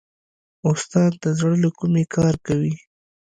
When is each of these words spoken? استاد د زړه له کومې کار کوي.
استاد 0.69 1.11
د 1.23 1.25
زړه 1.39 1.55
له 1.63 1.69
کومې 1.77 2.03
کار 2.15 2.35
کوي. 2.45 2.75